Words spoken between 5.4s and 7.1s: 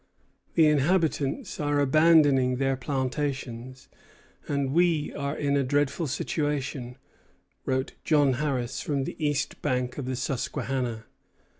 a dreadful situation,"